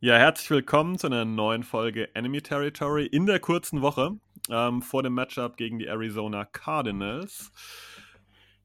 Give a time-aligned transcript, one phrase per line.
[0.00, 4.12] Ja, herzlich willkommen zu einer neuen Folge Enemy Territory in der kurzen Woche
[4.48, 7.50] ähm, vor dem Matchup gegen die Arizona Cardinals.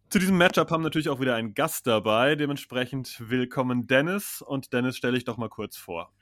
[0.09, 2.35] Zu diesem Matchup haben natürlich auch wieder einen Gast dabei.
[2.35, 6.13] Dementsprechend willkommen Dennis und Dennis stelle ich doch mal kurz vor.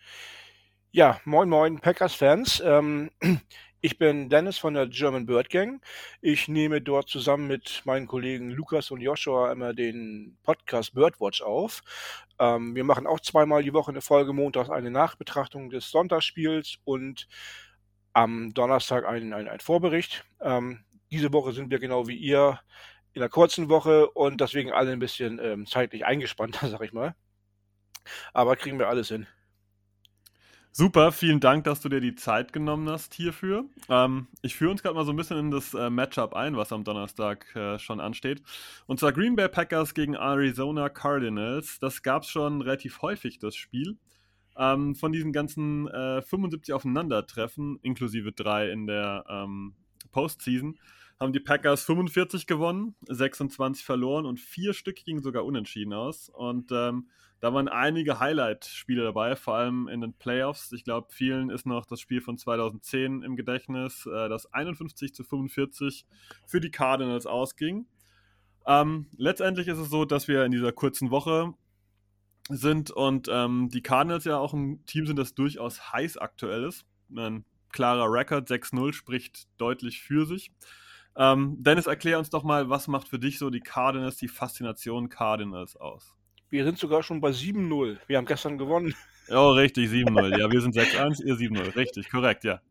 [0.91, 2.63] Ja, moin moin Packers-Fans.
[2.65, 3.11] Ähm,
[3.81, 5.81] ich bin Dennis von der German Bird Gang.
[6.21, 11.81] Ich nehme dort zusammen mit meinen Kollegen Lukas und Joshua immer den Podcast Birdwatch auf.
[12.37, 17.27] Ähm, wir machen auch zweimal die Woche eine Folge montags eine Nachbetrachtung des Sonntagsspiels und
[18.13, 20.25] am Donnerstag ein, ein, ein Vorbericht.
[20.41, 22.59] Ähm, diese Woche sind wir genau wie ihr
[23.13, 27.15] in einer kurzen Woche und deswegen alle ein bisschen ähm, zeitlich eingespannter, sag ich mal.
[28.33, 29.27] Aber kriegen wir alles hin.
[30.73, 33.65] Super, vielen Dank, dass du dir die Zeit genommen hast hierfür.
[33.89, 36.71] Ähm, ich führe uns gerade mal so ein bisschen in das äh, Matchup ein, was
[36.71, 38.41] am Donnerstag äh, schon ansteht.
[38.87, 41.77] Und zwar Green Bay Packers gegen Arizona Cardinals.
[41.79, 43.97] Das gab es schon relativ häufig, das Spiel.
[44.55, 49.75] Ähm, von diesen ganzen äh, 75 Aufeinandertreffen, inklusive drei in der ähm,
[50.13, 50.79] Postseason,
[51.19, 56.29] haben die Packers 45 gewonnen, 26 verloren und vier Stück gingen sogar unentschieden aus.
[56.29, 57.09] Und ähm,
[57.41, 60.71] da waren einige Highlight-Spiele dabei, vor allem in den Playoffs.
[60.73, 65.23] Ich glaube, vielen ist noch das Spiel von 2010 im Gedächtnis, äh, das 51 zu
[65.23, 66.05] 45
[66.45, 67.87] für die Cardinals ausging.
[68.67, 71.55] Ähm, letztendlich ist es so, dass wir in dieser kurzen Woche
[72.47, 76.85] sind und ähm, die Cardinals ja auch ein Team sind, das durchaus heiß aktuell ist.
[77.09, 80.51] Ein klarer Rekord, 6-0 spricht deutlich für sich.
[81.15, 85.09] Ähm, Dennis, erklär uns doch mal, was macht für dich so die Cardinals, die Faszination
[85.09, 86.15] Cardinals aus?
[86.51, 87.97] Wir sind sogar schon bei 7-0.
[88.07, 88.93] Wir haben gestern gewonnen.
[89.29, 90.37] Oh, richtig, 7-0.
[90.37, 91.75] Ja, wir sind 6-1, ihr 7-0.
[91.75, 92.61] Richtig, korrekt, ja.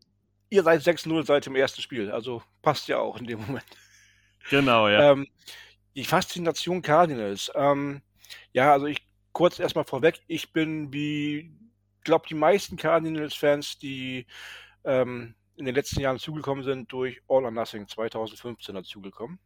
[0.49, 3.65] Ihr seid 6-0 seit dem ersten Spiel, also passt ja auch in dem Moment.
[4.49, 5.11] Genau, ja.
[5.11, 5.27] Ähm,
[5.95, 7.51] die Faszination Cardinals.
[7.55, 8.01] Ähm,
[8.53, 8.99] ja, also ich
[9.31, 11.51] kurz erstmal vorweg, ich bin wie,
[12.03, 14.27] glaube die meisten Cardinals-Fans, die
[14.83, 19.39] ähm, in den letzten Jahren zugekommen sind, durch All or Nothing 2015 dazugekommen.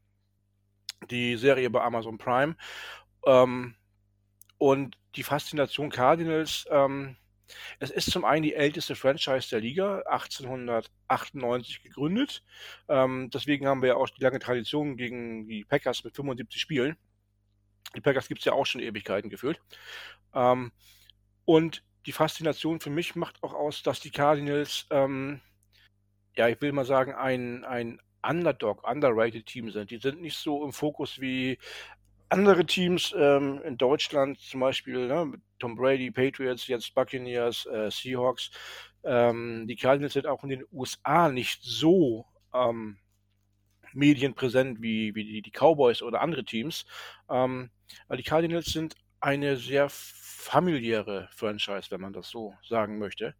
[1.09, 2.55] Die Serie bei Amazon Prime.
[3.25, 3.75] Ähm,
[4.57, 7.15] und die Faszination Cardinals, ähm,
[7.79, 12.43] es ist zum einen die älteste Franchise der Liga, 1898 gegründet.
[12.87, 16.97] Ähm, deswegen haben wir ja auch die lange Tradition gegen die Packers mit 75 Spielen.
[17.95, 19.61] Die Packers gibt es ja auch schon Ewigkeiten gefühlt.
[20.33, 20.71] Ähm,
[21.45, 25.41] und die Faszination für mich macht auch aus, dass die Cardinals, ähm,
[26.35, 29.91] ja, ich will mal sagen, ein, ein Underdog, underrated Team sind.
[29.91, 31.57] Die sind nicht so im Fokus wie
[32.35, 38.51] andere Teams ähm, in Deutschland, zum Beispiel ne, Tom Brady, Patriots, jetzt Buccaneers, äh, Seahawks,
[39.03, 42.97] ähm, die Cardinals sind auch in den USA nicht so ähm,
[43.93, 46.85] medienpräsent wie, wie die, die, Cowboys oder andere Teams.
[47.29, 47.69] Ähm,
[48.15, 53.35] die Cardinals sind eine sehr familiäre Franchise, wenn man das so sagen möchte.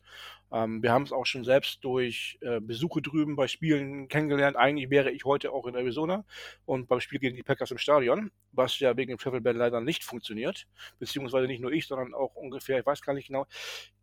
[0.56, 4.56] Ähm, wir haben es auch schon selbst durch äh, Besuche drüben bei Spielen kennengelernt.
[4.56, 6.24] Eigentlich wäre ich heute auch in Arizona
[6.64, 9.82] und beim Spiel gegen die Packers im Stadion, was ja wegen dem Travel Ban leider
[9.82, 10.66] nicht funktioniert,
[10.98, 13.46] beziehungsweise nicht nur ich, sondern auch ungefähr, ich weiß gar nicht genau,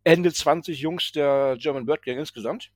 [0.03, 2.71] Ende 20 Jungs der German Bird Gang insgesamt.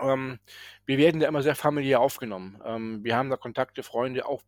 [0.00, 0.40] Ähm,
[0.84, 2.60] wir werden da immer sehr familiär aufgenommen.
[2.64, 4.42] Ähm, wir haben da Kontakte, Freunde, auch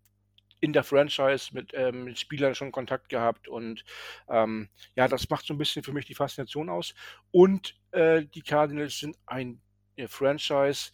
[0.66, 3.84] in der Franchise mit, ähm, mit Spielern schon Kontakt gehabt und
[4.28, 6.92] ähm, ja, das macht so ein bisschen für mich die Faszination aus.
[7.30, 9.62] Und äh, die Cardinals sind ein
[9.94, 10.90] äh, Franchise,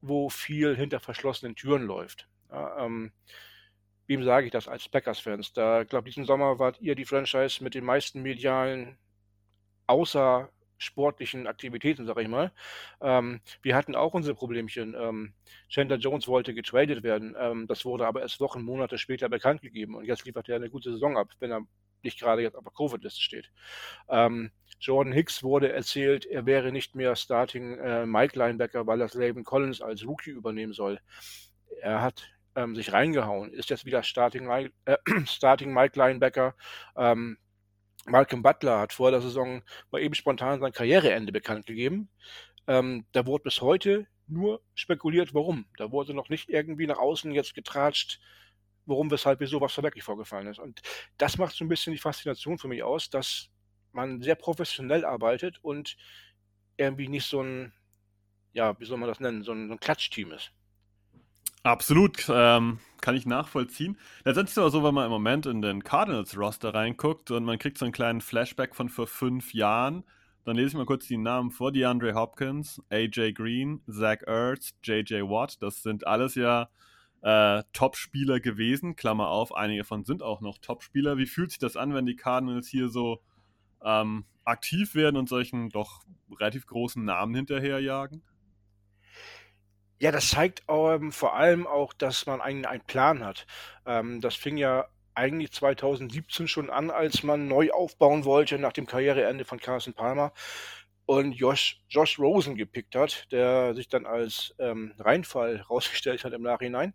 [0.00, 2.26] wo viel hinter verschlossenen Türen läuft.
[2.50, 3.12] Ja, ähm,
[4.06, 5.52] wem sage ich das als Packers-Fans?
[5.52, 8.96] Da, glaube diesen Sommer wart ihr die Franchise mit den meisten medialen,
[9.88, 10.50] außer
[10.82, 12.52] sportlichen Aktivitäten, sag ich mal.
[13.00, 14.94] Ähm, wir hatten auch unsere Problemchen.
[14.98, 15.34] Ähm,
[15.68, 17.34] Chandler Jones wollte getradet werden.
[17.38, 19.94] Ähm, das wurde aber erst Wochen, Monate später bekannt gegeben.
[19.94, 21.62] Und jetzt liefert er eine gute Saison ab, wenn er
[22.02, 23.50] nicht gerade jetzt auf der Covid-Liste steht.
[24.08, 24.50] Ähm,
[24.80, 29.44] Jordan Hicks wurde erzählt, er wäre nicht mehr Starting äh, Mike Linebacker, weil das Laban
[29.44, 30.98] Collins als Rookie übernehmen soll.
[31.80, 34.48] Er hat ähm, sich reingehauen, ist jetzt wieder Starting,
[34.84, 34.96] äh,
[35.26, 36.54] Starting Mike Linebacker.
[36.96, 37.38] Ähm,
[38.06, 42.08] Malcolm Butler hat vor der Saison mal eben spontan sein Karriereende bekannt gegeben.
[42.66, 45.66] Ähm, da wurde bis heute nur spekuliert, warum.
[45.76, 48.20] Da wurde noch nicht irgendwie nach außen jetzt getratscht,
[48.86, 50.58] warum, weshalb, wieso, was da wirklich vorgefallen ist.
[50.58, 50.82] Und
[51.18, 53.48] das macht so ein bisschen die Faszination für mich aus, dass
[53.92, 55.96] man sehr professionell arbeitet und
[56.76, 57.72] irgendwie nicht so ein,
[58.52, 60.52] ja, wie soll man das nennen, so ein, so ein Klatschteam ist.
[61.64, 63.96] Absolut, ähm, kann ich nachvollziehen.
[64.24, 67.58] Letztendlich ist es aber so, wenn man im Moment in den Cardinals-Roster reinguckt und man
[67.58, 70.02] kriegt so einen kleinen Flashback von vor fünf Jahren,
[70.44, 71.70] dann lese ich mal kurz die Namen vor.
[71.70, 75.62] DeAndre Hopkins, AJ Green, Zach Ertz, JJ Watt.
[75.62, 76.68] Das sind alles ja
[77.22, 78.96] äh, Top-Spieler gewesen.
[78.96, 81.16] Klammer auf, einige davon sind auch noch Top-Spieler.
[81.16, 83.22] Wie fühlt sich das an, wenn die Cardinals hier so
[83.84, 86.02] ähm, aktiv werden und solchen doch
[86.40, 88.22] relativ großen Namen hinterherjagen?
[90.02, 93.46] Ja, das zeigt ähm, vor allem auch, dass man einen, einen Plan hat.
[93.86, 98.86] Ähm, das fing ja eigentlich 2017 schon an, als man neu aufbauen wollte nach dem
[98.86, 100.32] Karriereende von Carson Palmer
[101.06, 106.42] und Josh, Josh Rosen gepickt hat, der sich dann als ähm, Reinfall rausgestellt hat im
[106.42, 106.94] Nachhinein.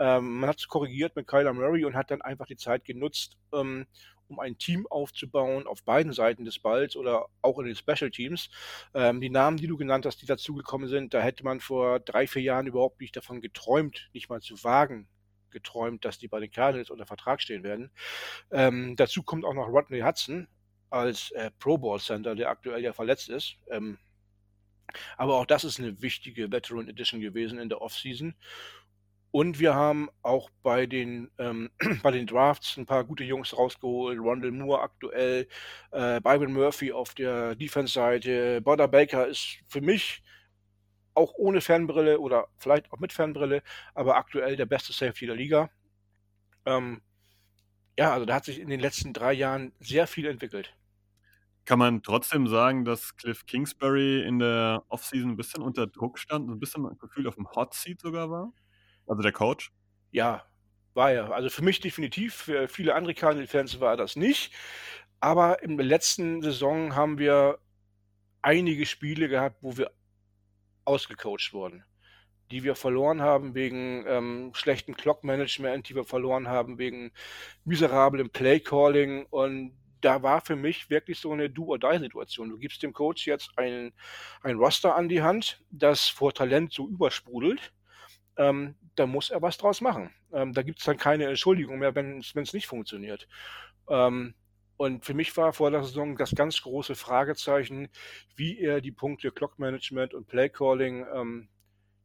[0.00, 3.36] Ähm, man hat es korrigiert mit Kyler Murray und hat dann einfach die Zeit genutzt,
[3.54, 3.86] ähm,
[4.28, 8.50] um ein Team aufzubauen auf beiden Seiten des Balls oder auch in den Special Teams.
[8.94, 12.26] Ähm, die Namen, die du genannt hast, die dazugekommen sind, da hätte man vor drei,
[12.26, 15.08] vier Jahren überhaupt nicht davon geträumt, nicht mal zu wagen,
[15.50, 17.90] geträumt, dass die bei den Cardinals unter Vertrag stehen werden.
[18.50, 20.48] Ähm, dazu kommt auch noch Rodney Hudson
[20.90, 23.56] als äh, Pro Bowl Center, der aktuell ja verletzt ist.
[23.70, 23.98] Ähm,
[25.16, 28.34] aber auch das ist eine wichtige Veteran Edition gewesen in der Offseason.
[29.30, 31.70] Und wir haben auch bei den, ähm,
[32.02, 34.18] bei den Drafts ein paar gute Jungs rausgeholt.
[34.18, 35.48] Rondell Moore aktuell,
[35.90, 38.60] äh, Byron Murphy auf der Defense-Seite.
[38.62, 40.22] Butter Baker ist für mich
[41.14, 43.62] auch ohne Fernbrille oder vielleicht auch mit Fernbrille,
[43.94, 45.70] aber aktuell der beste Safety der Liga.
[46.64, 47.02] Ähm,
[47.98, 50.74] ja, also da hat sich in den letzten drei Jahren sehr viel entwickelt.
[51.64, 56.48] Kann man trotzdem sagen, dass Cliff Kingsbury in der Offseason ein bisschen unter Druck stand,
[56.48, 58.52] ein bisschen Gefühl auf dem Hot Seat sogar war?
[59.08, 59.72] Also der Coach?
[60.12, 60.44] Ja,
[60.94, 61.32] war er.
[61.32, 64.52] Also für mich definitiv, für viele andere Cardinals-Fans war das nicht.
[65.20, 67.58] Aber in der letzten Saison haben wir
[68.42, 69.90] einige Spiele gehabt, wo wir
[70.84, 71.84] ausgecoacht wurden.
[72.50, 77.12] Die wir verloren haben wegen ähm, schlechten Clock-Management, die wir verloren haben wegen
[77.64, 79.26] miserablem Play-Calling.
[79.26, 82.48] Und da war für mich wirklich so eine Do-or-Die-Situation.
[82.48, 83.92] Du gibst dem Coach jetzt ein,
[84.42, 87.72] ein Roster an die Hand, das vor Talent so übersprudelt.
[88.38, 90.10] Ähm, da muss er was draus machen.
[90.32, 93.28] Ähm, da gibt es dann keine Entschuldigung mehr, wenn es nicht funktioniert.
[93.88, 94.34] Ähm,
[94.76, 97.88] und für mich war vor der Saison das ganz große Fragezeichen,
[98.36, 101.48] wie er die Punkte Clock Management und Play Calling, ähm,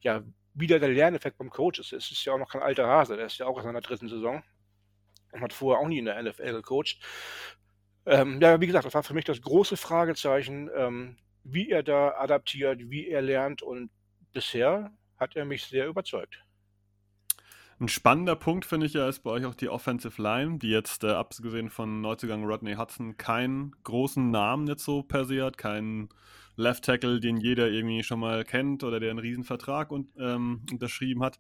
[0.01, 0.24] ja,
[0.56, 1.94] wieder der Lerneffekt beim Coach ist.
[1.94, 4.09] Es ist ja auch noch kein alter Hase, der ist ja auch in seiner dritten
[4.09, 4.44] Saison
[5.31, 7.00] und hat vorher auch nie in der NFL gecoacht.
[8.06, 12.15] Ähm, ja, wie gesagt, das war für mich das große Fragezeichen, ähm, wie er da
[12.18, 13.91] adaptiert, wie er lernt und
[14.31, 14.91] bisher
[15.24, 16.44] hat er mich sehr überzeugt.
[17.80, 21.04] Ein spannender Punkt finde ich ja ist bei euch auch die Offensive Line, die jetzt,
[21.04, 26.10] äh, abgesehen von Neuzugang Rodney Hudson, keinen großen Namen jetzt so per se hat, keinen
[26.56, 30.62] Left Tackle, den jeder irgendwie schon mal kennt oder der einen riesen Vertrag und, ähm,
[30.72, 31.40] unterschrieben hat.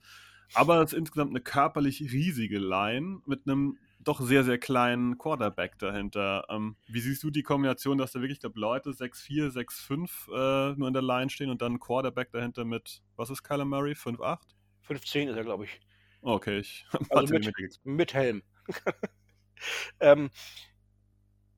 [0.55, 5.77] Aber es ist insgesamt eine körperlich riesige Line mit einem doch sehr, sehr kleinen Quarterback
[5.79, 6.45] dahinter.
[6.49, 10.75] Ähm, wie siehst du die Kombination, dass da wirklich, ich glaube, Leute 6'4, 6'5 äh,
[10.77, 13.93] nur in der Line stehen und dann ein Quarterback dahinter mit, was ist Kyler Murray,
[13.93, 14.39] 5'8?
[14.87, 15.79] 5'10 ist er, glaube ich.
[16.21, 17.51] Okay, ich also mit,
[17.83, 18.43] mit, Helm.
[19.99, 20.29] ähm,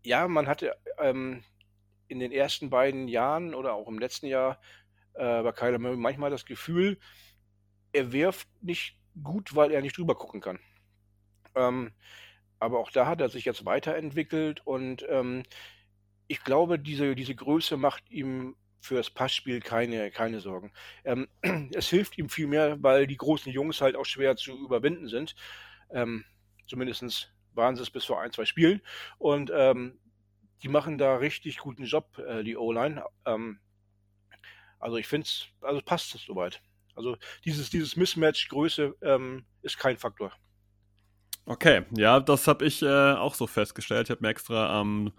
[0.04, 1.44] ja, man hatte ähm,
[2.08, 4.60] in den ersten beiden Jahren oder auch im letzten Jahr
[5.14, 7.00] äh, bei Kyler Murray manchmal das Gefühl,
[7.94, 10.60] er wirft nicht gut, weil er nicht drüber gucken kann.
[11.56, 11.92] Ähm,
[12.60, 15.44] aber auch da hat er sich jetzt weiterentwickelt und ähm,
[16.28, 20.72] ich glaube, diese, diese Größe macht ihm fürs Passspiel keine, keine Sorgen.
[21.04, 21.28] Ähm,
[21.74, 25.36] es hilft ihm viel mehr, weil die großen Jungs halt auch schwer zu überwinden sind.
[25.90, 26.26] Ähm,
[26.68, 28.82] Zumindest waren sie es bis vor ein, zwei Spielen.
[29.18, 30.00] Und ähm,
[30.64, 33.04] die machen da richtig guten Job, äh, die O-Line.
[33.26, 33.60] Ähm,
[34.80, 36.62] also ich finde es, also passt es soweit.
[36.96, 40.32] Also dieses, dieses Mismatch Größe ähm, ist kein Faktor.
[41.48, 44.08] Okay, ja, das habe ich äh, auch so festgestellt.
[44.08, 45.14] Ich habe mir extra am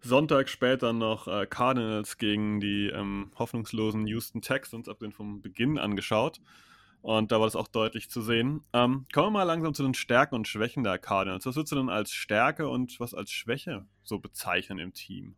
[0.00, 5.78] Sonntag später noch äh, Cardinals gegen die ähm, hoffnungslosen Houston Texans ab den vom Beginn
[5.78, 6.40] angeschaut.
[7.00, 8.64] Und da war das auch deutlich zu sehen.
[8.72, 11.46] Ähm, kommen wir mal langsam zu den Stärken und Schwächen der Cardinals.
[11.46, 15.36] Was würdest du denn als Stärke und was als Schwäche so bezeichnen im Team?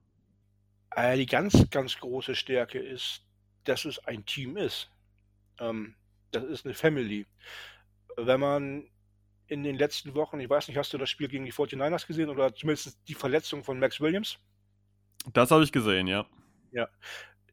[0.91, 3.23] Äh, die ganz, ganz große Stärke ist,
[3.65, 4.91] dass es ein Team ist.
[5.59, 5.95] Ähm,
[6.31, 7.27] das ist eine Family.
[8.17, 8.85] Wenn man
[9.47, 12.31] in den letzten Wochen, ich weiß nicht, hast du das Spiel gegen die 49ers gesehen
[12.31, 14.39] oder zumindest die Verletzung von Max Williams?
[15.33, 16.27] Das habe ich gesehen, ja.
[16.73, 16.89] Ja,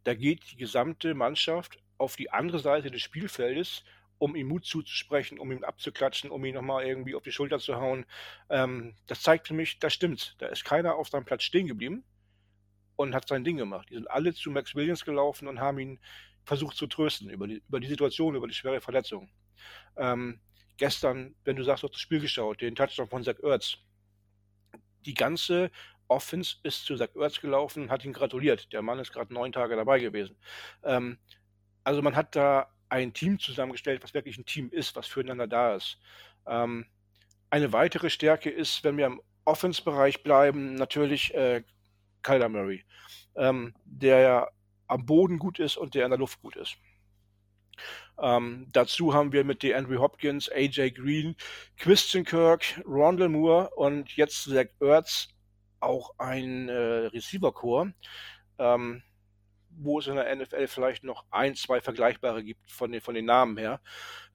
[0.03, 3.83] da geht die gesamte Mannschaft auf die andere Seite des Spielfeldes,
[4.17, 7.75] um ihm Mut zuzusprechen, um ihn abzuklatschen, um ihn nochmal irgendwie auf die Schulter zu
[7.77, 8.05] hauen.
[8.49, 10.35] Ähm, das zeigt für mich, das stimmt.
[10.39, 12.03] Da ist keiner auf seinem Platz stehen geblieben.
[12.95, 13.89] und hat sein Ding gemacht.
[13.89, 15.99] Die sind alle zu Max Williams gelaufen und haben ihn
[16.45, 19.29] versucht zu trösten über die, über die Situation, über die schwere Verletzung.
[19.97, 20.39] Ähm,
[20.81, 23.77] gestern, wenn du sagst, du hast das Spiel geschaut, den Touchdown von Zach Ertz.
[25.05, 25.69] Die ganze
[26.07, 28.73] Offense ist zu Zach Ertz gelaufen, hat ihn gratuliert.
[28.73, 30.35] Der Mann ist gerade neun Tage dabei gewesen.
[30.83, 31.19] Ähm,
[31.83, 35.75] also man hat da ein Team zusammengestellt, was wirklich ein Team ist, was füreinander da
[35.75, 35.99] ist.
[36.47, 36.87] Ähm,
[37.51, 41.63] eine weitere Stärke ist, wenn wir im Offense-Bereich bleiben, natürlich äh,
[42.23, 42.83] Kyler Murray,
[43.35, 44.47] ähm, der ja
[44.87, 46.75] am Boden gut ist und der in der Luft gut ist.
[48.21, 51.35] Ähm, dazu haben wir mit DeAndre Hopkins, AJ Green,
[51.77, 55.29] Christian Kirk, Rondell Moore und jetzt Zach Ertz
[55.79, 57.93] auch ein äh, Receiver-Core,
[58.59, 59.01] ähm,
[59.71, 63.25] wo es in der NFL vielleicht noch ein, zwei vergleichbare gibt von den, von den
[63.25, 63.81] Namen her.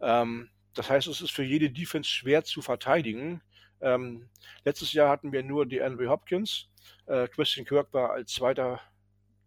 [0.01, 3.41] Ähm, das heißt, es ist für jede Defense schwer zu verteidigen.
[3.81, 4.29] Ähm,
[4.65, 6.69] letztes Jahr hatten wir nur DeAndre Hopkins.
[7.07, 8.81] Äh, Christian Kirk war als zweiter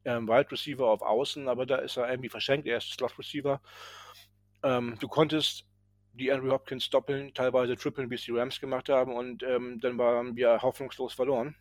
[0.06, 2.68] ähm, Wide Receiver auf Außen, aber da ist er irgendwie verschenkt.
[2.68, 3.62] Er ist Slot Receiver.
[4.64, 5.66] Ähm, du konntest
[6.14, 9.98] die Andrew Hopkins doppeln, teilweise trippeln, wie es die Rams gemacht haben, und ähm, dann
[9.98, 11.56] waren wir hoffnungslos verloren.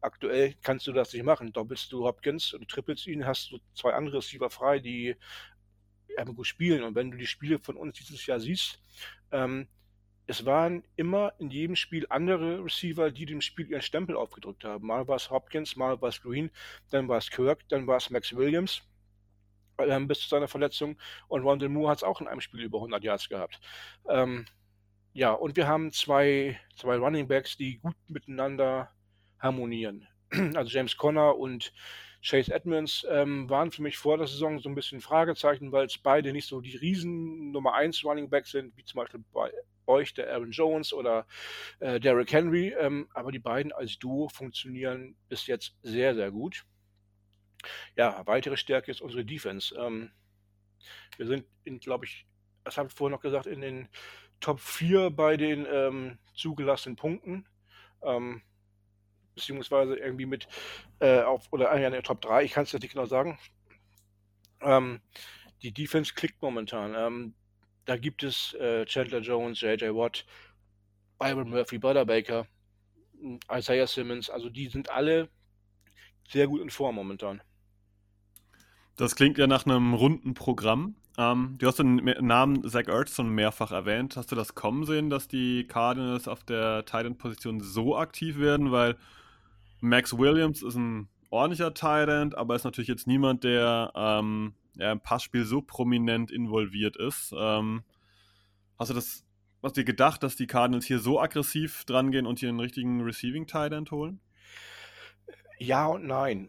[0.00, 1.52] Aktuell kannst du das nicht machen.
[1.52, 5.14] Doppelst du Hopkins und trippelst ihn, hast du zwei andere Receiver frei, die
[6.16, 6.82] ähm, gut spielen.
[6.82, 8.80] Und wenn du die Spiele von uns dieses Jahr siehst,
[9.30, 9.68] ähm,
[10.26, 14.86] es waren immer in jedem Spiel andere Receiver, die dem Spiel ihren Stempel aufgedrückt haben.
[14.86, 16.50] Mal war es Hopkins, mal war es Green,
[16.90, 18.82] dann war es Kirk, dann war es Max Williams
[19.78, 20.98] ähm, bis zu seiner Verletzung.
[21.28, 23.60] Und Rondell Moore hat es auch in einem Spiel über 100 Yards gehabt.
[24.08, 24.46] Ähm,
[25.14, 28.90] ja, und wir haben zwei, zwei Running Backs, die gut miteinander
[29.38, 30.06] harmonieren.
[30.54, 31.74] Also James Conner und
[32.22, 35.98] Chase Edmonds ähm, waren für mich vor der Saison so ein bisschen Fragezeichen, weil es
[35.98, 39.50] beide nicht so die riesen Nummer 1 Running Backs sind, wie zum Beispiel bei
[39.86, 41.26] euch der Aaron Jones oder
[41.80, 42.74] äh, Derrick Henry.
[42.78, 46.64] Ähm, aber die beiden als Duo funktionieren bis jetzt sehr, sehr gut.
[47.96, 49.74] Ja, weitere Stärke ist unsere Defense.
[49.78, 50.10] Ähm,
[51.16, 51.46] wir sind,
[51.80, 52.26] glaube ich,
[52.64, 53.88] das habe ich vorhin noch gesagt, in den
[54.40, 57.46] Top 4 bei den ähm, zugelassenen Punkten.
[58.02, 58.42] Ähm,
[59.34, 60.46] beziehungsweise irgendwie mit
[61.00, 63.38] äh, auf, oder in der Top 3, ich kann es jetzt nicht genau sagen.
[64.60, 65.00] Ähm,
[65.62, 66.94] die Defense klickt momentan.
[66.94, 67.34] Ähm,
[67.84, 69.94] da gibt es äh, Chandler Jones, J.J.
[69.94, 70.24] Watt,
[71.18, 72.46] Byron Murphy, Butter Baker,
[73.50, 75.28] Isaiah Simmons, also die sind alle
[76.28, 77.42] sehr gut in Form momentan.
[78.96, 80.96] Das klingt ja nach einem runden Programm.
[81.18, 84.16] Ähm, du hast den Namen Zach Ertz schon mehrfach erwähnt.
[84.16, 88.72] Hast du das kommen sehen, dass die Cardinals auf der Titan-Position so aktiv werden?
[88.72, 88.96] Weil
[89.80, 95.00] Max Williams ist ein ordentlicher Titan, aber ist natürlich jetzt niemand, der ähm, ja, im
[95.00, 97.34] Passspiel so prominent involviert ist.
[97.36, 97.82] Ähm,
[98.78, 99.24] hast du das,
[99.62, 103.46] hast dir gedacht, dass die Cardinals hier so aggressiv drangehen und hier einen richtigen Receiving
[103.46, 104.20] Titan holen?
[105.58, 106.48] Ja und nein.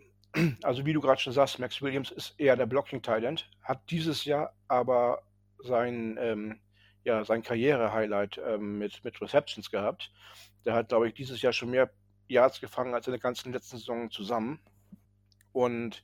[0.64, 4.26] Also wie du gerade schon sagst, Max Williams ist eher der Blocking Talent, hat dieses
[4.26, 5.22] Jahr aber
[5.60, 6.60] sein, ähm,
[7.04, 10.12] ja, sein Karriere-Highlight ähm, mit, mit Receptions gehabt.
[10.66, 11.92] Der hat, glaube ich, dieses Jahr schon mehr
[12.28, 14.60] Yards gefangen als in der ganzen letzten Saison zusammen.
[15.52, 16.02] Und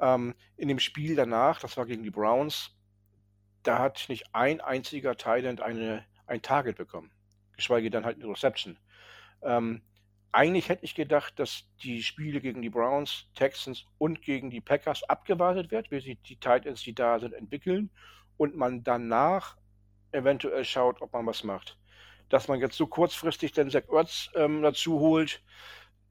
[0.00, 2.76] ähm, in dem Spiel danach, das war gegen die Browns,
[3.62, 7.10] da hat nicht ein einziger Thailand eine, ein Target bekommen.
[7.56, 8.78] Geschweige denn halt eine Reception.
[9.42, 9.82] Ähm,
[10.32, 15.02] eigentlich hätte ich gedacht, dass die Spiele gegen die Browns, Texans und gegen die Packers
[15.04, 17.90] abgewartet wird, wie sich die Titans, die da sind, entwickeln
[18.36, 19.56] und man danach
[20.12, 21.78] eventuell schaut, ob man was macht.
[22.28, 25.42] Dass man jetzt so kurzfristig den Zach Ertz ähm, dazu holt,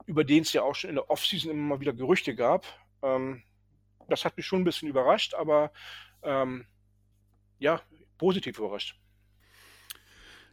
[0.06, 2.66] über den es ja auch schon in der Offseason immer mal wieder Gerüchte gab,
[3.02, 3.42] ähm,
[4.08, 5.72] das hat mich schon ein bisschen überrascht, aber
[6.22, 6.66] ähm,
[7.58, 7.80] ja,
[8.18, 8.98] positiv überrascht.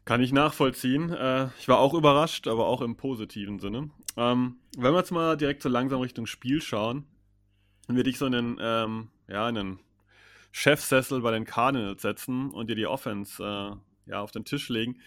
[0.07, 1.11] Kann ich nachvollziehen.
[1.11, 3.89] Äh, ich war auch überrascht, aber auch im positiven Sinne.
[4.15, 7.05] Ähm, wenn wir jetzt mal direkt so langsam Richtung Spiel schauen,
[7.89, 9.79] und wir dich so in den, ähm, ja, in den
[10.53, 15.01] Chefsessel bei den Cardinals setzen und dir die Offense äh, ja, auf den Tisch legen,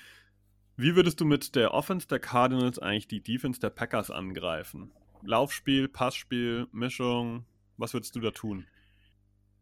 [0.76, 4.92] wie würdest du mit der Offense der Cardinals eigentlich die Defense der Packers angreifen?
[5.22, 7.46] Laufspiel, Passspiel, Mischung,
[7.78, 8.66] was würdest du da tun?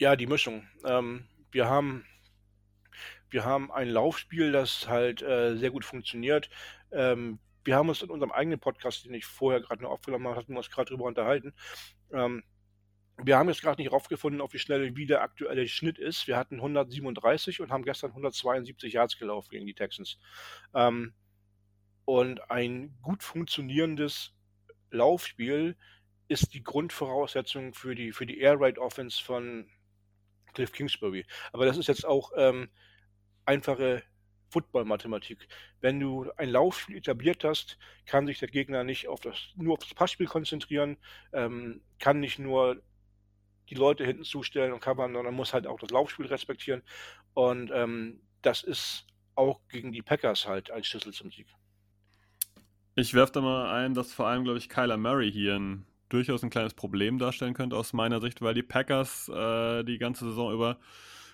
[0.00, 0.66] Ja, die Mischung.
[0.84, 2.04] Ähm, wir haben
[3.30, 6.48] wir haben ein Laufspiel, das halt äh, sehr gut funktioniert.
[6.90, 10.36] Ähm, wir haben uns in unserem eigenen Podcast, den ich vorher gerade noch aufgenommen habe,
[10.36, 11.52] hatten wir uns gerade darüber unterhalten.
[12.12, 12.42] Ähm,
[13.22, 16.28] wir haben jetzt gerade nicht rausgefunden, auf wie schnell wie der aktuelle Schnitt ist.
[16.28, 20.18] Wir hatten 137 und haben gestern 172 Yards gelaufen gegen die Texans.
[20.72, 21.14] Ähm,
[22.04, 24.32] und ein gut funktionierendes
[24.90, 25.76] Laufspiel
[26.28, 29.68] ist die Grundvoraussetzung für die, für die Air Raid Offense von
[30.54, 31.26] Cliff Kingsbury.
[31.52, 32.70] Aber das ist jetzt auch ähm,
[33.48, 34.02] einfache
[34.50, 35.48] Football-Mathematik.
[35.80, 39.80] Wenn du ein Laufspiel etabliert hast, kann sich der Gegner nicht auf das, nur auf
[39.80, 40.96] das Passspiel konzentrieren,
[41.32, 42.82] ähm, kann nicht nur
[43.68, 46.82] die Leute hinten zustellen und covern, sondern muss halt auch das Laufspiel respektieren.
[47.34, 51.46] Und ähm, das ist auch gegen die Packers halt ein Schlüssel zum Sieg.
[52.94, 56.42] Ich werfe da mal ein, dass vor allem, glaube ich, Kyler Murray hier ein, durchaus
[56.42, 60.52] ein kleines Problem darstellen könnte aus meiner Sicht, weil die Packers äh, die ganze Saison
[60.52, 60.78] über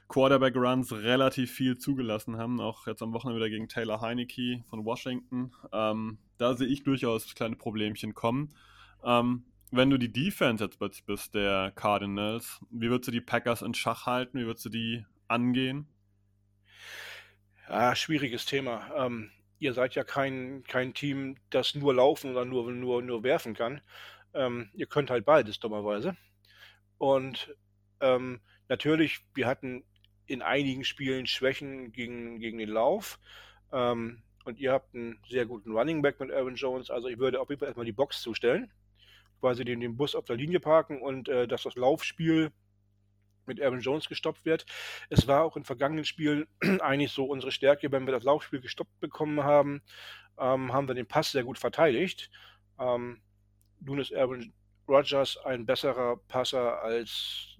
[0.08, 5.52] Quarterback-Runs relativ viel zugelassen haben, auch jetzt am Wochenende wieder gegen Taylor Heineke von Washington.
[5.72, 8.54] Ähm, da sehe ich durchaus kleine Problemchen kommen.
[9.02, 13.62] Ähm, wenn du die Defense jetzt plötzlich bist, der Cardinals, wie würdest du die Packers
[13.62, 14.38] in Schach halten?
[14.38, 15.88] Wie würdest du die angehen?
[17.68, 18.90] Ja, schwieriges Thema.
[18.96, 23.54] Ähm, ihr seid ja kein, kein Team, das nur laufen oder nur, nur, nur werfen
[23.54, 23.80] kann.
[24.34, 26.16] Ähm, ihr könnt halt beides, dummerweise.
[26.98, 27.56] Und
[28.00, 29.84] ähm, natürlich, wir hatten
[30.26, 33.18] in einigen Spielen Schwächen gegen, gegen den Lauf.
[33.72, 36.90] Ähm, und ihr habt einen sehr guten Running Back mit Aaron Jones.
[36.90, 38.70] Also ich würde auf jeden Fall erstmal die Box zustellen.
[39.40, 42.52] Quasi den, den Bus auf der Linie parken und äh, dass das Laufspiel
[43.46, 44.64] mit Aaron Jones gestoppt wird.
[45.10, 46.46] Es war auch in vergangenen Spielen
[46.80, 49.82] eigentlich so unsere Stärke, wenn wir das Laufspiel gestoppt bekommen haben,
[50.38, 52.30] ähm, haben wir den Pass sehr gut verteidigt.
[52.78, 53.20] Ähm,
[53.80, 54.52] nun ist Aaron
[54.88, 57.53] Rodgers ein besserer Passer als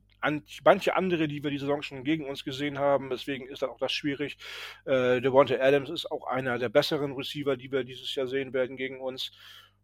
[0.64, 3.10] manche andere, die wir die Saison schon gegen uns gesehen haben.
[3.10, 4.36] Deswegen ist dann auch das schwierig.
[4.84, 8.76] Äh, Devonta Adams ist auch einer der besseren Receiver, die wir dieses Jahr sehen werden
[8.76, 9.32] gegen uns.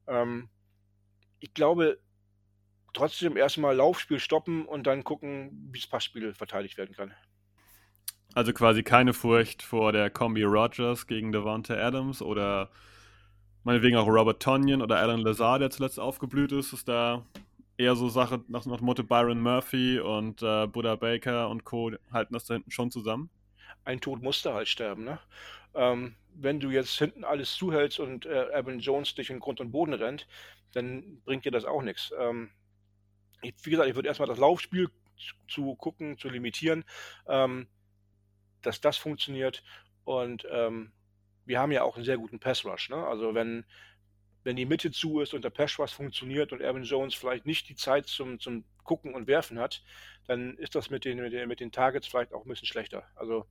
[0.06, 0.48] Ähm,
[1.38, 1.98] ich glaube,
[2.92, 7.14] trotzdem erstmal Laufspiel stoppen und dann gucken, wie das Passspiel verteidigt werden kann.
[8.34, 12.70] Also quasi keine Furcht vor der Kombi Rogers gegen Devonta Adams oder
[13.64, 16.72] meinetwegen auch Robert Tonyan oder Alan Lazar, der zuletzt aufgeblüht ist.
[16.72, 17.26] Ist da
[17.80, 21.90] eher so Sache nach, nach Motto Byron Murphy und äh, Buddha Baker und Co.
[22.12, 23.30] halten das da hinten schon zusammen?
[23.84, 25.18] Ein Tod musste halt sterben, ne?
[25.74, 29.72] Ähm, wenn du jetzt hinten alles zuhältst und äh, Evan Jones dich in Grund und
[29.72, 30.28] Boden rennt,
[30.72, 32.12] dann bringt dir das auch nichts.
[32.18, 32.50] Ähm,
[33.42, 36.84] wie gesagt, ich würde erstmal das Laufspiel zu, zu gucken, zu limitieren,
[37.26, 37.66] ähm,
[38.62, 39.62] dass das funktioniert.
[40.04, 40.92] Und ähm,
[41.46, 42.90] wir haben ja auch einen sehr guten Pass Rush.
[42.90, 42.96] Ne?
[42.96, 43.64] Also wenn
[44.44, 47.68] wenn die Mitte zu ist und der Pass Rush funktioniert und Evan Jones vielleicht nicht
[47.68, 49.82] die Zeit zum, zum Gucken und Werfen hat,
[50.26, 53.04] dann ist das mit den, mit den, mit den Targets vielleicht auch ein bisschen schlechter.
[53.14, 53.46] Also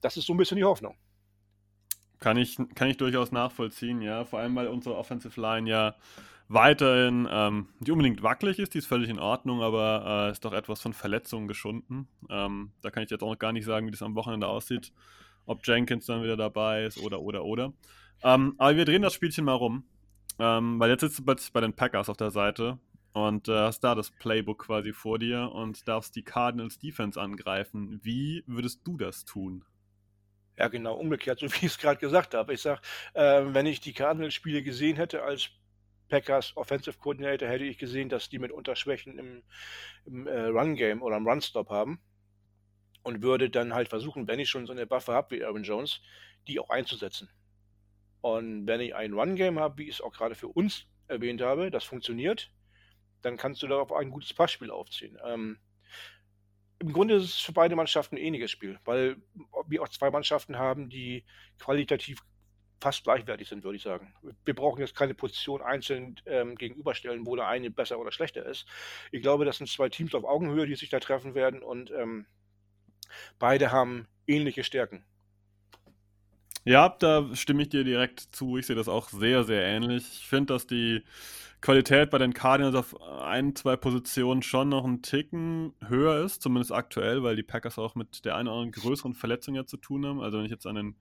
[0.00, 0.96] das ist so ein bisschen die Hoffnung.
[2.18, 4.24] Kann ich, kann ich durchaus nachvollziehen, ja.
[4.24, 5.96] Vor allem, weil unsere Offensive Line ja
[6.48, 10.52] weiterhin ähm, nicht unbedingt wackelig ist, die ist völlig in Ordnung, aber äh, ist doch
[10.52, 12.08] etwas von Verletzungen geschunden.
[12.30, 14.92] Ähm, da kann ich jetzt auch noch gar nicht sagen, wie das am Wochenende aussieht,
[15.44, 17.72] ob Jenkins dann wieder dabei ist oder, oder, oder.
[18.22, 19.84] Ähm, aber wir drehen das Spielchen mal rum.
[20.38, 22.78] Ähm, weil jetzt sitzt du plötzlich bei den Packers auf der Seite
[23.12, 28.00] und äh, hast da das Playbook quasi vor dir und darfst die Cardinals Defense angreifen.
[28.02, 29.64] Wie würdest du das tun?
[30.58, 32.54] Ja, genau, umgekehrt, so wie ich es gerade gesagt habe.
[32.54, 32.80] Ich sage,
[33.14, 35.50] äh, wenn ich die Cardinals-Spiele gesehen hätte als
[36.08, 39.42] Packers Offensive Coordinator, hätte ich gesehen, dass die mitunter Schwächen im,
[40.04, 42.00] im äh, Run-Game oder im Run-Stop haben
[43.02, 46.00] und würde dann halt versuchen, wenn ich schon so eine Waffe habe wie Aaron Jones,
[46.48, 47.28] die auch einzusetzen.
[48.20, 51.70] Und wenn ich ein Run-Game habe, wie ich es auch gerade für uns erwähnt habe,
[51.70, 52.50] das funktioniert,
[53.22, 55.18] dann kannst du darauf ein gutes Passspiel aufziehen.
[55.24, 55.58] Ähm,
[56.78, 59.16] Im Grunde ist es für beide Mannschaften ein ähnliches Spiel, weil
[59.66, 61.24] wir auch zwei Mannschaften haben, die
[61.58, 62.20] qualitativ
[62.80, 64.14] fast gleichwertig sind, würde ich sagen.
[64.44, 68.66] Wir brauchen jetzt keine Position einzeln ähm, gegenüberstellen, wo der eine besser oder schlechter ist.
[69.12, 72.26] Ich glaube, das sind zwei Teams auf Augenhöhe, die sich da treffen werden und ähm,
[73.38, 75.04] beide haben ähnliche Stärken.
[76.66, 78.56] Ja, da stimme ich dir direkt zu.
[78.56, 80.04] Ich sehe das auch sehr, sehr ähnlich.
[80.20, 81.04] Ich finde, dass die
[81.60, 86.72] Qualität bei den Cardinals auf ein, zwei Positionen schon noch einen Ticken höher ist, zumindest
[86.72, 90.04] aktuell, weil die Packers auch mit der einen oder anderen größeren Verletzung ja zu tun
[90.04, 90.20] haben.
[90.20, 90.96] Also wenn ich jetzt an den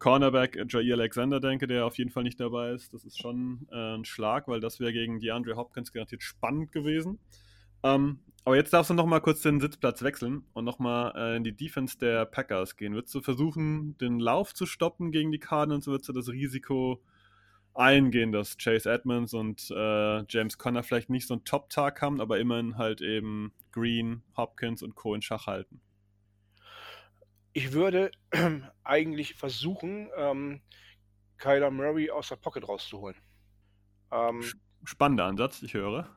[0.00, 3.94] Cornerback Jair Alexander denke, der auf jeden Fall nicht dabei ist, das ist schon äh,
[3.94, 7.20] ein Schlag, weil das wäre gegen DeAndre Hopkins garantiert spannend gewesen.
[7.84, 11.36] Ähm, aber jetzt darfst du noch mal kurz den Sitzplatz wechseln und noch mal äh,
[11.36, 12.94] in die Defense der Packers gehen.
[12.94, 15.88] Würdest du versuchen, den Lauf zu stoppen gegen die Cardinals?
[15.88, 17.02] Würdest du das Risiko
[17.74, 22.38] eingehen, dass Chase Edmonds und äh, James Conner vielleicht nicht so einen Top-Tag haben, aber
[22.38, 25.16] immerhin halt eben Green, Hopkins und Co.
[25.16, 25.80] in Schach halten?
[27.52, 28.12] Ich würde
[28.84, 30.60] eigentlich versuchen, ähm,
[31.38, 33.16] Kyler Murray aus der Pocket rauszuholen.
[34.12, 34.44] Ähm,
[34.84, 36.08] Spannender Ansatz, ich höre.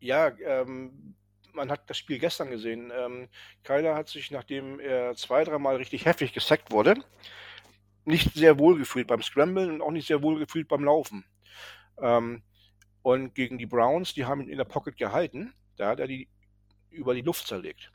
[0.00, 1.14] Ja, ähm,
[1.52, 2.92] man hat das Spiel gestern gesehen.
[2.94, 3.28] Ähm,
[3.64, 6.94] Kyler hat sich, nachdem er zwei, dreimal richtig heftig gesackt wurde,
[8.04, 11.24] nicht sehr wohl gefühlt beim Scramblen und auch nicht sehr wohl gefühlt beim Laufen.
[12.00, 12.42] Ähm,
[13.02, 16.28] und gegen die Browns, die haben ihn in der Pocket gehalten, da hat er die
[16.90, 17.92] über die Luft zerlegt.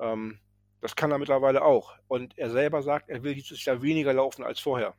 [0.00, 0.40] Ähm,
[0.82, 1.96] Das kann er mittlerweile auch.
[2.08, 4.94] Und er selber sagt, er will dieses Jahr weniger laufen als vorher.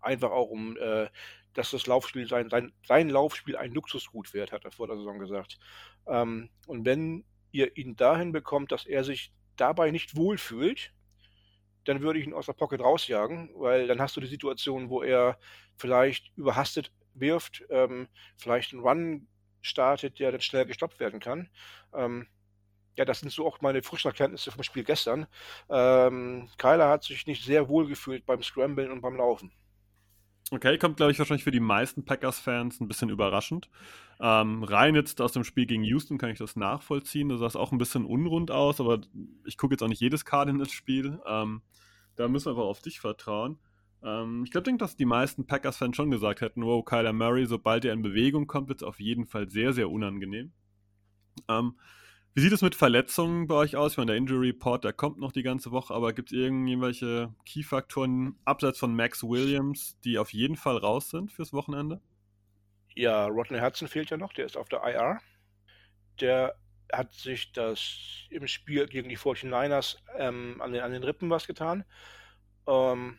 [0.00, 1.08] Einfach auch, um äh,
[1.58, 5.18] dass das Laufspiel sein, sein, sein Laufspiel ein Luxusgut wird, hat er vor der Saison
[5.18, 5.58] gesagt.
[6.06, 10.92] Ähm, und wenn ihr ihn dahin bekommt, dass er sich dabei nicht wohlfühlt,
[11.84, 15.02] dann würde ich ihn aus der Pocket rausjagen, weil dann hast du die Situation, wo
[15.02, 15.38] er
[15.76, 19.28] vielleicht überhastet wirft, ähm, vielleicht einen Run
[19.60, 21.48] startet, der dann schnell gestoppt werden kann.
[21.92, 22.28] Ähm,
[22.96, 25.26] ja, das sind so auch meine Frischlerkenntnisse vom Spiel gestern.
[25.70, 29.52] Ähm, Kyler hat sich nicht sehr wohl gefühlt beim Scramblen und beim Laufen.
[30.50, 33.68] Okay, kommt, glaube ich, wahrscheinlich für die meisten Packers-Fans ein bisschen überraschend.
[34.18, 37.28] Ähm, rein jetzt aus dem Spiel gegen Houston kann ich das nachvollziehen.
[37.28, 39.00] Da sah es auch ein bisschen unrund aus, aber
[39.44, 41.20] ich gucke jetzt auch nicht jedes Cardinals-Spiel.
[41.26, 41.60] Ähm,
[42.16, 43.58] da müssen wir einfach auf dich vertrauen.
[44.02, 47.92] Ähm, ich glaube, dass die meisten Packers-Fans schon gesagt hätten, wow, Kyler Murray, sobald er
[47.92, 50.52] in Bewegung kommt, wird es auf jeden Fall sehr, sehr unangenehm.
[51.48, 51.74] Ähm,
[52.38, 53.90] wie sieht es mit Verletzungen bei euch aus?
[53.90, 57.34] Ich meine, der Injury Report, der kommt noch die ganze Woche, aber gibt es irgendwelche
[57.44, 62.00] Key-Faktoren abseits von Max Williams, die auf jeden Fall raus sind fürs Wochenende?
[62.94, 65.18] Ja, Rodney Hudson fehlt ja noch, der ist auf der IR.
[66.20, 66.54] Der
[66.92, 67.98] hat sich das
[68.30, 71.84] im Spiel gegen die 49ers ähm, an, den, an den Rippen was getan.
[72.68, 73.18] Ähm,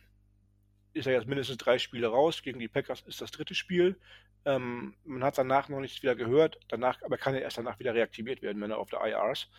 [0.94, 2.40] ist er jetzt mindestens drei Spiele raus.
[2.40, 4.00] Gegen die Packers ist das dritte Spiel.
[4.44, 7.94] Ähm, man hat danach noch nichts wieder gehört, danach, aber kann er erst danach wieder
[7.94, 9.50] reaktiviert werden, wenn er auf der IR ist.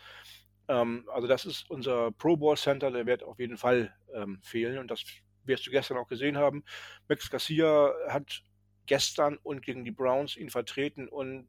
[0.68, 4.78] Ähm, also das ist unser Pro Bowl Center, der wird auf jeden Fall ähm, fehlen
[4.78, 5.04] und das
[5.44, 6.64] wirst du gestern auch gesehen haben.
[7.08, 8.42] Max Garcia hat
[8.86, 11.48] gestern und gegen die Browns ihn vertreten und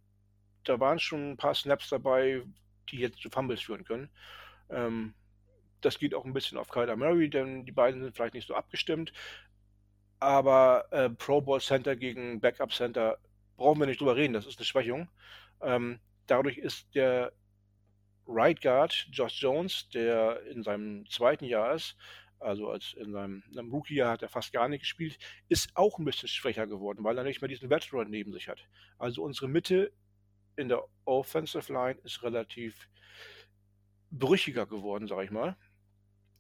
[0.64, 2.44] da waren schon ein paar Snaps dabei,
[2.90, 4.10] die jetzt zu Fumbles führen können.
[4.70, 5.14] Ähm,
[5.82, 8.56] das geht auch ein bisschen auf Kyler Murray, denn die beiden sind vielleicht nicht so
[8.56, 9.12] abgestimmt
[10.24, 13.18] aber äh, Pro Bowl Center gegen Backup Center
[13.58, 15.10] brauchen wir nicht drüber reden, das ist eine Schwächung.
[15.62, 17.34] Ähm, dadurch ist der
[18.26, 21.98] Right Guard Josh Jones, der in seinem zweiten Jahr ist,
[22.40, 25.18] also als in seinem, seinem Rookie-Jahr hat er fast gar nicht gespielt,
[25.50, 28.66] ist auch ein bisschen schwächer geworden, weil er nicht mehr diesen Veteran neben sich hat.
[28.98, 29.92] Also unsere Mitte
[30.56, 32.90] in der Offensive Line ist relativ
[34.12, 35.58] brüchiger geworden, sag ich mal.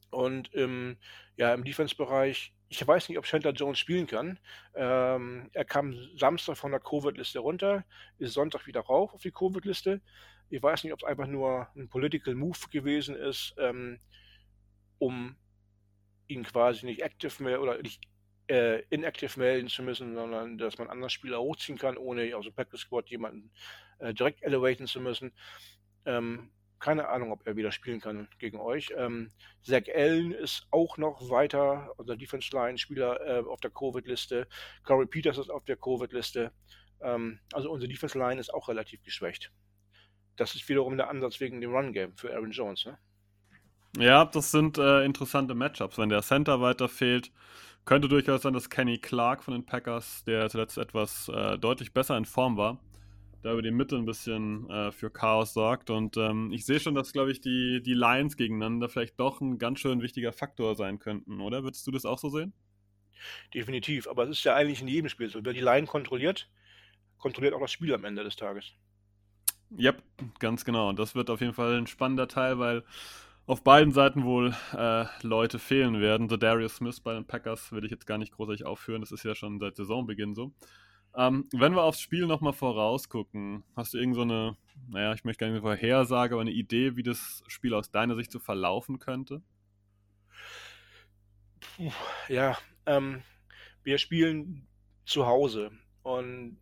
[0.09, 0.97] Und im,
[1.35, 4.39] ja, im Defense-Bereich ich weiß nicht, ob Chandler Jones spielen kann.
[4.73, 7.85] Ähm, er kam Samstag von der Covid-Liste runter,
[8.17, 10.01] ist Sonntag wieder rauf auf die Covid-Liste.
[10.49, 13.99] Ich weiß nicht, ob es einfach nur ein Political Move gewesen ist, ähm,
[14.97, 15.35] um
[16.27, 18.01] ihn quasi nicht active mehr oder nicht
[18.49, 22.55] äh, inactive melden zu müssen, sondern dass man anderen Spieler hochziehen kann, ohne aus dem
[22.55, 23.51] Practice Squad jemanden
[23.99, 25.31] äh, direkt elevaten zu müssen.
[26.05, 26.49] Ähm,
[26.83, 28.93] keine Ahnung, ob er wieder spielen kann gegen euch.
[28.97, 34.47] Ähm, Zach Allen ist auch noch weiter, unser Defense Line Spieler äh, auf der Covid-Liste.
[34.83, 36.51] Corey Peters ist auf der Covid-Liste.
[37.01, 39.53] Ähm, also unsere Defense Line ist auch relativ geschwächt.
[40.35, 42.85] Das ist wiederum der Ansatz wegen dem Run Game für Aaron Jones.
[42.85, 42.97] Ne?
[43.97, 45.97] Ja, das sind äh, interessante Matchups.
[45.97, 47.31] Wenn der Center weiter fehlt,
[47.85, 52.17] könnte durchaus sein, dass Kenny Clark von den Packers, der zuletzt etwas äh, deutlich besser
[52.17, 52.77] in Form war,
[53.43, 55.89] da über die Mitte ein bisschen äh, für Chaos sorgt.
[55.89, 59.57] Und ähm, ich sehe schon, dass, glaube ich, die, die Lions gegeneinander vielleicht doch ein
[59.57, 61.63] ganz schön wichtiger Faktor sein könnten, oder?
[61.63, 62.53] Würdest du das auch so sehen?
[63.53, 65.43] Definitiv, aber es ist ja eigentlich in jedem Spiel so.
[65.43, 66.49] Wer die Line kontrolliert,
[67.17, 68.73] kontrolliert auch das Spiel am Ende des Tages.
[69.77, 70.01] Yep,
[70.39, 70.89] ganz genau.
[70.89, 72.83] Und das wird auf jeden Fall ein spannender Teil, weil
[73.45, 76.29] auf beiden Seiten wohl äh, Leute fehlen werden.
[76.29, 79.01] So Darius Smith bei den Packers würde ich jetzt gar nicht großartig aufführen.
[79.01, 80.53] Das ist ja schon seit Saisonbeginn so.
[81.15, 84.57] Ähm, wenn wir aufs Spiel nochmal vorausgucken, hast du irgend so eine,
[84.89, 88.31] naja, ich möchte gar nicht Vorhersage, aber eine Idee, wie das Spiel aus deiner Sicht
[88.31, 89.41] so verlaufen könnte?
[92.27, 93.21] Ja, ähm,
[93.83, 94.67] wir spielen
[95.05, 95.71] zu Hause
[96.01, 96.57] und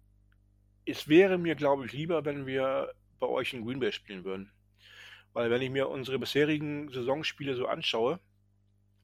[0.86, 4.52] es wäre mir, glaube ich, lieber, wenn wir bei euch in Green Bay spielen würden.
[5.34, 8.20] Weil wenn ich mir unsere bisherigen Saisonspiele so anschaue,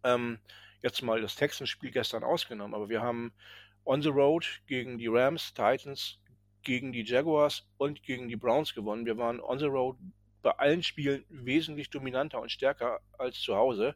[0.03, 0.39] ähm,
[0.81, 3.33] jetzt mal das Texans-Spiel gestern ausgenommen, aber wir haben
[3.87, 6.19] on the road gegen die Rams, Titans,
[6.61, 9.05] gegen die Jaguars und gegen die Browns gewonnen.
[9.05, 9.97] Wir waren on the road
[10.41, 13.95] bei allen Spielen wesentlich dominanter und stärker als zu Hause.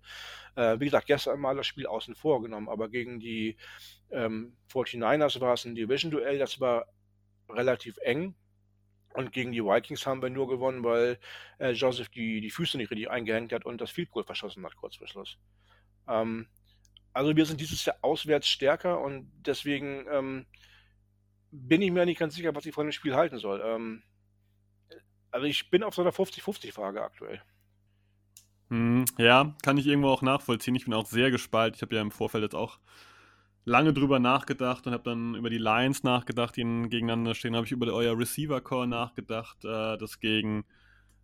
[0.55, 3.57] Äh, wie gesagt, gestern mal das Spiel außen vor genommen, aber gegen die
[4.09, 6.87] ähm, 49ers war es ein Division-Duell, das war
[7.49, 8.35] relativ eng.
[9.13, 11.19] Und gegen die Vikings haben wir nur gewonnen, weil
[11.59, 14.77] äh, Joseph die, die Füße nicht richtig eingehängt hat und das Field Goal verschossen hat,
[14.77, 15.37] kurz vor Schluss.
[16.07, 16.47] Ähm,
[17.13, 20.45] also wir sind dieses Jahr auswärts stärker und deswegen ähm,
[21.51, 23.61] bin ich mir nicht ganz sicher, was ich von dem Spiel halten soll.
[23.63, 24.03] Ähm,
[25.31, 27.41] also ich bin auf so einer 50-50-Frage aktuell.
[28.69, 30.75] Hm, ja, kann ich irgendwo auch nachvollziehen.
[30.75, 31.75] Ich bin auch sehr gespalten.
[31.75, 32.79] Ich habe ja im Vorfeld jetzt auch
[33.65, 37.55] lange drüber nachgedacht und habe dann über die Lions nachgedacht, die gegeneinander stehen.
[37.55, 40.65] Habe ich über euer Receiver-Core nachgedacht, äh, das gegen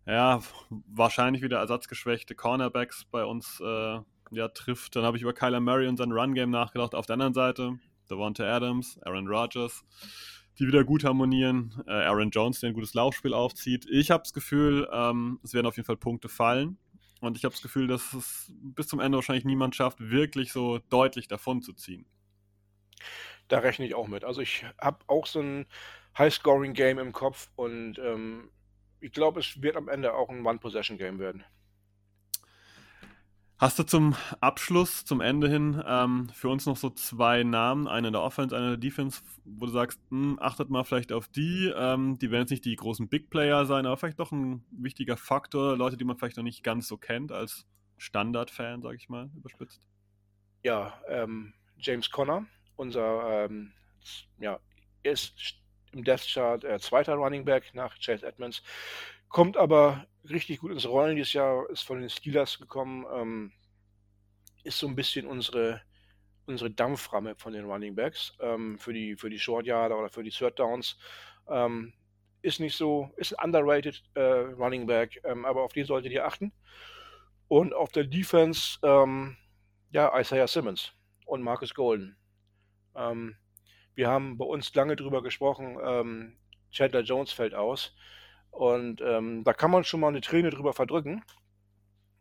[0.06, 3.98] ja, wahrscheinlich wieder ersatzgeschwächte Cornerbacks bei uns äh,
[4.30, 4.96] ja, trifft.
[4.96, 6.94] Dann habe ich über Kyler Murray und sein Run-Game nachgedacht.
[6.94, 7.78] Auf der anderen Seite
[8.10, 9.84] Devonta Adams, Aaron Rodgers,
[10.58, 11.74] die wieder gut harmonieren.
[11.86, 13.86] Äh, Aaron Jones, der ein gutes Laufspiel aufzieht.
[13.90, 16.78] Ich habe das Gefühl, ähm, es werden auf jeden Fall Punkte fallen.
[17.20, 20.78] Und ich habe das Gefühl, dass es bis zum Ende wahrscheinlich niemand schafft, wirklich so
[20.88, 22.06] deutlich davon zu ziehen.
[23.48, 24.24] Da rechne ich auch mit.
[24.24, 25.66] Also ich habe auch so ein
[26.16, 28.50] High-Scoring-Game im Kopf und ähm,
[29.00, 31.44] ich glaube, es wird am Ende auch ein One-Possession-Game werden.
[33.60, 38.06] Hast du zum Abschluss, zum Ende hin, ähm, für uns noch so zwei Namen, einen
[38.06, 41.10] in der Offense, einen in der Defense, wo du sagst, mh, hm, achtet mal vielleicht
[41.10, 44.30] auf die, ähm, die werden jetzt nicht die großen Big Player sein, aber vielleicht doch
[44.30, 47.66] ein wichtiger Faktor, Leute, die man vielleicht noch nicht ganz so kennt als
[47.96, 49.82] Standard-Fan, sag ich mal, überspitzt.
[50.62, 53.72] Ja, ähm, James Conner, unser, ähm,
[54.38, 54.60] ja,
[55.02, 55.34] ist
[55.90, 58.62] im Death Chart äh, zweiter Running Back nach Chase Edmonds,
[59.28, 63.52] kommt aber richtig gut ins Rollen dieses Jahr, ist von den Steelers gekommen, ähm,
[64.64, 65.82] ist so ein bisschen unsere,
[66.46, 70.22] unsere Dampframme von den Running Backs ähm, für die, für die Short Yard oder für
[70.22, 70.96] die Third Downs.
[71.48, 71.92] Ähm,
[72.42, 76.26] ist nicht so, ist ein underrated äh, Running Back, ähm, aber auf den solltet ihr
[76.26, 76.52] achten.
[77.48, 79.36] Und auf der Defense, ähm,
[79.90, 80.92] ja, Isaiah Simmons
[81.26, 82.16] und Marcus Golden.
[82.94, 83.36] Ähm,
[83.94, 86.36] wir haben bei uns lange drüber gesprochen,
[86.70, 87.96] Chandler Jones fällt aus.
[88.50, 91.22] Und ähm, da kann man schon mal eine Träne drüber verdrücken.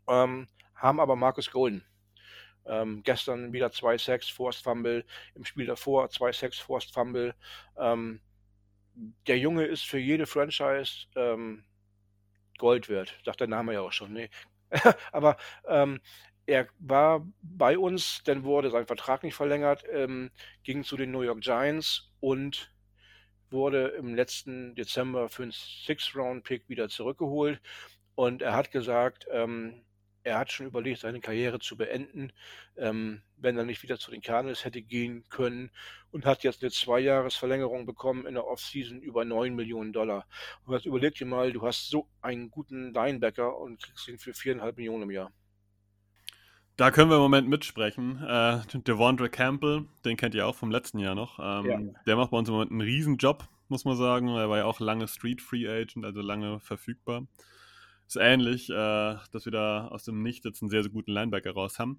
[0.07, 1.83] Ähm, haben aber Marcus Golden.
[2.65, 5.05] Ähm, gestern wieder zwei Sacks, Forced Fumble.
[5.35, 7.33] Im Spiel davor zwei Sacks, Forced Fumble.
[7.77, 8.21] Ähm,
[9.27, 11.63] der Junge ist für jede Franchise ähm,
[12.57, 13.17] Gold wert.
[13.23, 14.13] Sagt der Name ja auch schon.
[14.13, 14.29] Nee.
[15.11, 15.37] aber
[15.67, 16.01] ähm,
[16.45, 19.83] er war bei uns, dann wurde sein Vertrag nicht verlängert,
[20.63, 22.71] ging zu den New York Giants und
[23.51, 27.61] wurde im letzten Dezember für einen Six-Round-Pick wieder zurückgeholt.
[28.15, 29.85] Und er hat gesagt, ähm,
[30.27, 32.33] er hat schon überlegt, seine Karriere zu beenden,
[32.75, 35.71] ähm, wenn er nicht wieder zu den Cardinals hätte gehen können
[36.11, 40.27] und hat jetzt eine Zweijahresverlängerung bekommen in der Offseason über 9 Millionen Dollar.
[40.65, 44.31] Und jetzt überleg dir mal, du hast so einen guten Linebacker und kriegst ihn für
[44.31, 45.31] 4,5 Millionen im Jahr.
[46.77, 48.23] Da können wir im Moment mitsprechen.
[48.23, 51.39] Äh, Devondre Campbell, den kennt ihr auch vom letzten Jahr noch.
[51.39, 51.79] Ähm, ja.
[52.05, 54.27] Der macht bei uns im Moment einen Riesenjob, muss man sagen.
[54.27, 57.25] Er war ja auch lange Street Free Agent, also lange verfügbar.
[58.05, 58.73] Ist ähnlich, äh,
[59.31, 61.97] dass wir da aus dem Nichts jetzt einen sehr, sehr guten Linebacker raus haben.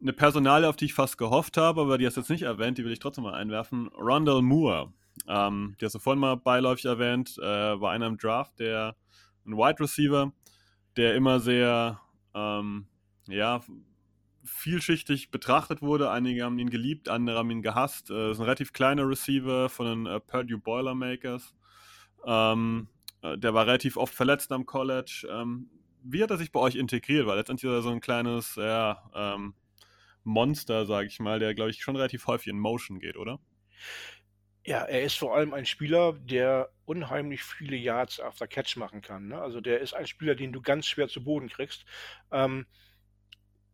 [0.00, 2.78] Eine Personale, auf die ich fast gehofft habe, aber die hast du jetzt nicht erwähnt,
[2.78, 3.88] die will ich trotzdem mal einwerfen.
[3.88, 4.90] Rondell Moore.
[5.28, 7.42] Ähm, die hast du vorhin mal beiläufig erwähnt, äh,
[7.78, 8.96] war einer im Draft, der
[9.46, 10.32] ein Wide Receiver,
[10.96, 12.00] der immer sehr,
[12.34, 12.86] ähm,
[13.28, 13.60] ja,
[14.44, 16.10] vielschichtig betrachtet wurde.
[16.10, 18.10] Einige haben ihn geliebt, andere haben ihn gehasst.
[18.10, 21.54] Äh, ist ein relativ kleiner Receiver von den äh, Purdue Boilermakers.
[22.26, 22.88] Ähm,
[23.22, 25.26] äh, der war relativ oft verletzt am College.
[25.30, 25.70] Ähm,
[26.02, 27.26] wie hat er sich bei euch integriert?
[27.26, 29.54] Weil letztendlich ist er so ein kleines ja, ähm,
[30.22, 33.40] Monster, sage ich mal, der, glaube ich, schon relativ häufig in Motion geht, oder?
[34.66, 39.28] Ja, er ist vor allem ein Spieler, der unheimlich viele Yards after Catch machen kann.
[39.28, 39.38] Ne?
[39.38, 41.84] Also der ist ein Spieler, den du ganz schwer zu Boden kriegst.
[42.32, 42.66] Ähm,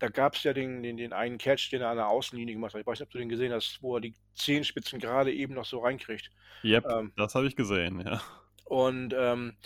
[0.00, 2.74] da gab es ja den, den, den einen Catch, den er an der Außenlinie gemacht
[2.74, 2.80] hat.
[2.80, 5.66] Ich weiß nicht, ob du den gesehen hast, wo er die Zehenspitzen gerade eben noch
[5.66, 6.30] so reinkriegt.
[6.64, 8.20] Yep, ähm, das habe ich gesehen, ja.
[8.64, 9.56] Und ähm,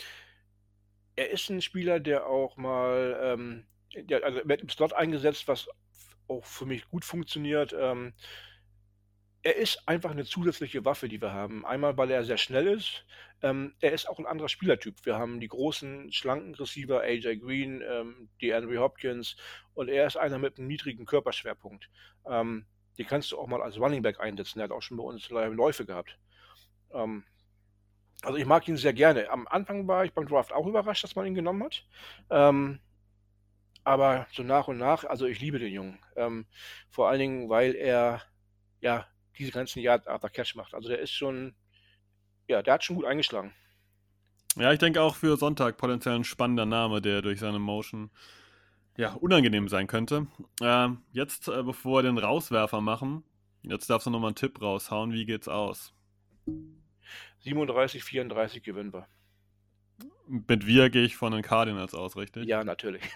[1.14, 5.68] er ist ein Spieler, der auch mal, ähm, der, also wird im Slot eingesetzt, was
[6.26, 7.74] auch für mich gut funktioniert.
[7.78, 8.12] Ähm,
[9.44, 11.66] er ist einfach eine zusätzliche Waffe, die wir haben.
[11.66, 13.04] Einmal, weil er sehr schnell ist.
[13.42, 15.04] Ähm, er ist auch ein anderer Spielertyp.
[15.04, 19.36] Wir haben die großen, schlanken Receiver, AJ Green, ähm, die Andrew Hopkins
[19.74, 21.90] und er ist einer mit einem niedrigen Körperschwerpunkt.
[22.26, 22.64] Ähm,
[22.96, 24.60] die kannst du auch mal als Running Back einsetzen.
[24.60, 26.18] Er hat auch schon bei uns Läufe gehabt.
[26.94, 27.24] Ähm,
[28.22, 29.28] also ich mag ihn sehr gerne.
[29.28, 31.84] Am Anfang war ich beim Draft auch überrascht, dass man ihn genommen hat.
[32.30, 32.80] Ähm,
[33.82, 35.98] aber so nach und nach, also ich liebe den Jungen.
[36.16, 36.46] Ähm,
[36.88, 38.22] vor allen Dingen, weil er
[38.80, 39.06] ja
[39.38, 40.74] diese ganzen Yard After Catch macht.
[40.74, 41.54] Also der ist schon,
[42.48, 43.52] ja, der hat schon gut eingeschlagen.
[44.56, 48.10] Ja, ich denke auch für Sonntag potenziell ein spannender Name, der durch seine Motion
[48.96, 50.28] ja, unangenehm sein könnte.
[50.60, 53.24] Äh, jetzt, äh, bevor wir den Rauswerfer machen,
[53.62, 55.12] jetzt darfst du nochmal einen Tipp raushauen.
[55.12, 55.92] Wie geht's aus?
[57.40, 59.08] 37, 34 gewinnen wir.
[60.26, 62.46] Mit wir gehe ich von den Cardinals aus, richtig?
[62.46, 63.02] Ja, natürlich.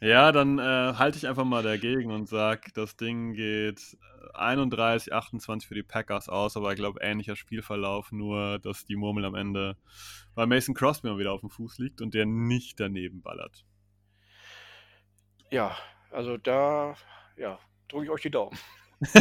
[0.00, 3.96] Ja, dann äh, halte ich einfach mal dagegen und sage, das Ding geht
[4.38, 8.96] 31, äh, 28 für die Packers aus, aber ich glaube, ähnlicher Spielverlauf, nur dass die
[8.96, 9.76] Murmel am Ende
[10.34, 13.64] bei Mason Crosby mal wieder auf dem Fuß liegt und der nicht daneben ballert.
[15.50, 15.76] Ja,
[16.10, 16.96] also da
[17.36, 18.56] ja, drücke ich euch die Daumen.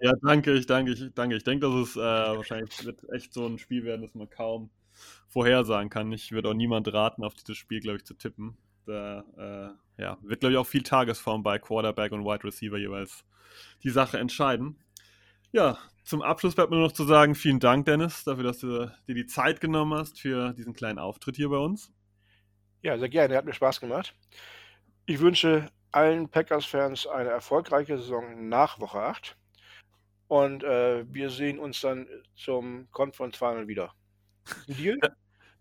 [0.00, 1.36] ja, danke, ich danke, ich danke.
[1.36, 4.70] Ich denke, dass es äh, wahrscheinlich wird echt so ein Spiel werden, das man kaum
[5.28, 6.12] vorhersagen kann.
[6.12, 8.56] Ich würde auch niemand raten, auf dieses Spiel, glaube ich, zu tippen.
[8.86, 13.24] Da äh, ja, wird, glaube ich, auch viel Tagesform bei Quarterback und Wide Receiver jeweils
[13.82, 14.78] die Sache entscheiden.
[15.52, 18.90] Ja, zum Abschluss bleibt mir nur noch zu sagen, vielen Dank, Dennis, dafür, dass du
[19.06, 21.92] dir die Zeit genommen hast für diesen kleinen Auftritt hier bei uns.
[22.82, 24.14] Ja, sehr gerne, hat mir Spaß gemacht.
[25.06, 29.36] Ich wünsche allen Packers-Fans eine erfolgreiche Saison nach Woche 8.
[30.26, 33.94] Und äh, wir sehen uns dann zum Conference Final wieder.
[34.66, 34.98] Deal?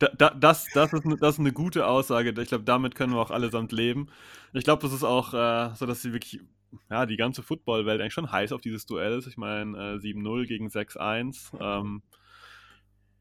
[0.02, 2.34] Da, da, das, das, ist, das ist eine gute Aussage.
[2.42, 4.10] Ich glaube, damit können wir auch allesamt leben.
[4.52, 6.42] Ich glaube, das ist auch äh, so, dass sie wirklich,
[6.90, 9.28] ja, die ganze Footballwelt eigentlich schon heiß auf dieses Duell ist.
[9.28, 11.52] Ich meine, äh, 7-0 gegen 6-1.
[11.60, 12.02] Ähm,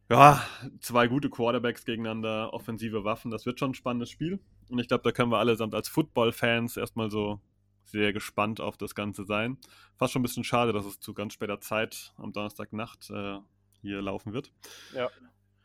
[0.08, 0.42] ja,
[0.80, 3.30] zwei gute Quarterbacks gegeneinander, offensive Waffen.
[3.30, 4.40] Das wird schon ein spannendes Spiel.
[4.70, 7.40] Und ich glaube, da können wir allesamt als Football-Fans erstmal so
[7.84, 9.58] sehr gespannt auf das Ganze sein.
[9.98, 13.38] Fast schon ein bisschen schade, dass es zu ganz später Zeit am Donnerstagnacht äh,
[13.82, 14.50] hier laufen wird.
[14.94, 15.10] Ja.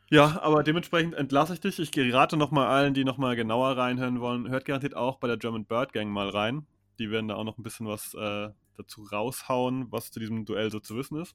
[0.08, 1.80] Ja, aber dementsprechend entlasse ich dich.
[1.80, 4.48] Ich gerate nochmal allen, die nochmal genauer reinhören wollen.
[4.48, 6.66] Hört garantiert auch bei der German Bird Gang mal rein.
[7.00, 10.70] Die werden da auch noch ein bisschen was äh, dazu raushauen, was zu diesem Duell
[10.70, 11.34] so zu wissen ist.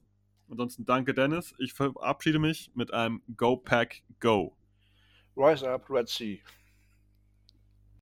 [0.49, 1.53] Ansonsten danke, Dennis.
[1.59, 4.55] Ich verabschiede mich mit einem Go Pack Go.
[5.35, 6.37] Rise up, Red Sea.